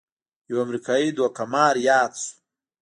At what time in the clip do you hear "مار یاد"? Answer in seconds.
1.51-2.11